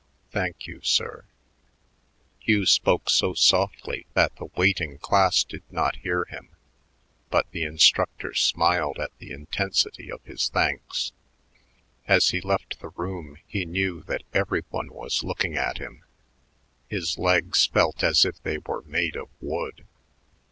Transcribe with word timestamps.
"Thank 0.31 0.65
you, 0.65 0.81
sir." 0.81 1.25
Hugh 2.39 2.65
spoke 2.65 3.07
so 3.07 3.35
softly 3.35 4.07
that 4.15 4.35
the 4.37 4.47
waiting 4.57 4.97
class 4.97 5.43
did 5.43 5.61
not 5.69 5.97
hear 5.97 6.25
him, 6.25 6.49
but 7.29 7.45
the 7.51 7.61
instructor 7.61 8.33
smiled 8.33 8.97
at 8.97 9.11
the 9.19 9.29
intensity 9.29 10.11
of 10.11 10.23
his 10.23 10.49
thanks. 10.49 11.11
As 12.07 12.29
he 12.29 12.41
left 12.41 12.79
the 12.79 12.89
room, 12.89 13.37
he 13.45 13.63
knew 13.63 14.01
that 14.05 14.23
every 14.33 14.63
one 14.71 14.91
was 14.91 15.23
looking 15.23 15.55
at 15.55 15.77
him; 15.77 16.03
his 16.89 17.19
legs 17.19 17.67
felt 17.67 18.01
as 18.03 18.25
if 18.25 18.41
they 18.41 18.57
were 18.57 18.81
made 18.81 19.15
of 19.15 19.29
wood. 19.39 19.85